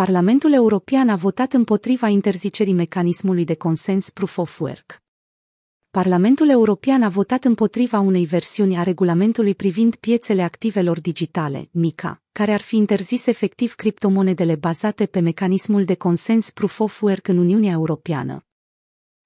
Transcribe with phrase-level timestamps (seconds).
[0.00, 5.02] Parlamentul European a votat împotriva interzicerii mecanismului de consens Proof of Work.
[5.90, 12.52] Parlamentul European a votat împotriva unei versiuni a regulamentului privind piețele activelor digitale, MICA, care
[12.52, 17.72] ar fi interzis efectiv criptomonedele bazate pe mecanismul de consens Proof of Work în Uniunea
[17.72, 18.44] Europeană.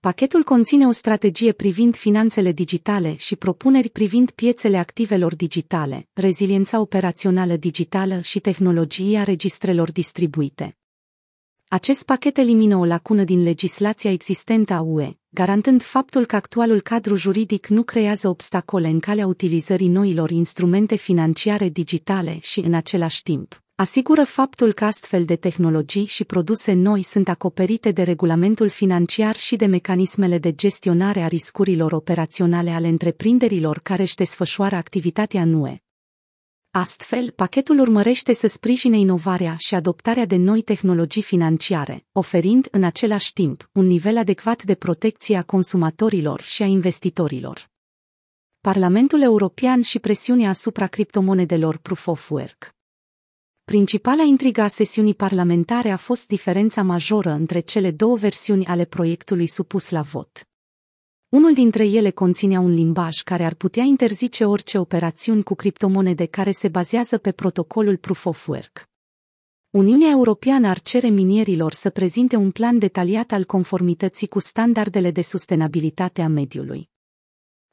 [0.00, 7.56] Pachetul conține o strategie privind finanțele digitale și propuneri privind piețele activelor digitale, reziliența operațională
[7.56, 10.76] digitală și tehnologia registrelor distribuite.
[11.68, 17.14] Acest pachet elimină o lacună din legislația existentă a UE, garantând faptul că actualul cadru
[17.14, 23.62] juridic nu creează obstacole în calea utilizării noilor instrumente financiare digitale și, în același timp,
[23.80, 29.56] asigură faptul că astfel de tehnologii și produse noi sunt acoperite de regulamentul financiar și
[29.56, 35.78] de mecanismele de gestionare a riscurilor operaționale ale întreprinderilor care își desfășoară activitatea în UE.
[36.70, 43.32] Astfel, pachetul urmărește să sprijine inovarea și adoptarea de noi tehnologii financiare, oferind în același
[43.32, 47.70] timp un nivel adecvat de protecție a consumatorilor și a investitorilor.
[48.60, 52.78] Parlamentul European și presiunea asupra criptomonedelor Proof of Work.
[53.70, 59.46] Principala intrigă a sesiunii parlamentare a fost diferența majoră între cele două versiuni ale proiectului
[59.46, 60.48] supus la vot.
[61.28, 66.50] Unul dintre ele conținea un limbaj care ar putea interzice orice operațiuni cu criptomonede care
[66.50, 68.88] se bazează pe protocolul Proof of Work.
[69.70, 75.22] Uniunea Europeană ar cere minierilor să prezinte un plan detaliat al conformității cu standardele de
[75.22, 76.89] sustenabilitate a mediului.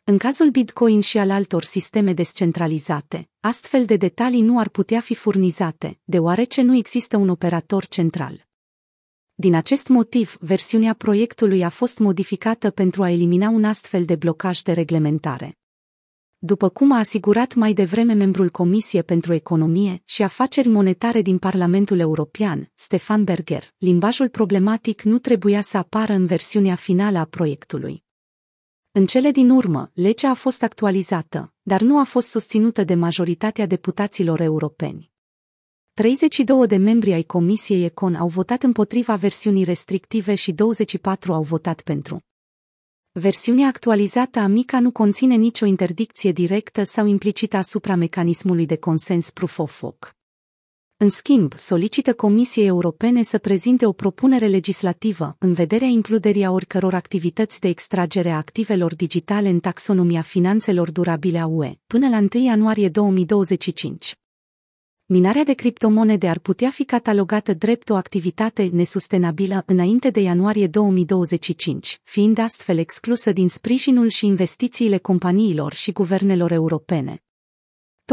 [0.10, 5.16] În cazul Bitcoin și al altor sisteme descentralizate, astfel de detalii nu ar putea fi
[5.16, 8.48] furnizate, deoarece nu există un operator central.
[9.36, 14.60] Din acest motiv, versiunea proiectului a fost modificată pentru a elimina un astfel de blocaj
[14.60, 15.58] de reglementare.
[16.38, 22.00] După cum a asigurat mai devreme membrul Comisie pentru Economie și Afaceri Monetare din Parlamentul
[22.00, 28.06] European, Stefan Berger, limbajul problematic nu trebuia să apară în versiunea finală a proiectului.
[28.98, 33.66] În cele din urmă, legea a fost actualizată, dar nu a fost susținută de majoritatea
[33.66, 35.12] deputaților europeni.
[35.94, 41.82] 32 de membri ai Comisiei Econ au votat împotriva versiunii restrictive și 24 au votat
[41.82, 42.26] pentru.
[43.12, 49.30] Versiunea actualizată a MICA nu conține nicio interdicție directă sau implicită asupra mecanismului de consens
[49.32, 50.17] Proof of Work.
[51.00, 56.94] În schimb, solicită Comisiei Europene să prezinte o propunere legislativă în vederea includerii a oricăror
[56.94, 62.44] activități de extragere a activelor digitale în taxonomia finanțelor durabile a UE, până la 1
[62.44, 64.14] ianuarie 2025
[65.10, 72.02] minarea de criptomonede ar putea fi catalogată drept o activitate nesustenabilă înainte de ianuarie 2025,
[72.04, 77.22] fiind astfel exclusă din sprijinul și investițiile companiilor și guvernelor europene.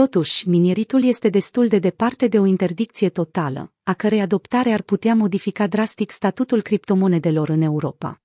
[0.01, 5.15] Totuși, mineritul este destul de departe de o interdicție totală, a cărei adoptare ar putea
[5.15, 8.24] modifica drastic statutul criptomonedelor în Europa.